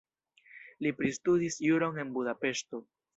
[0.85, 2.81] Li pristudis juron en Budapeŝto.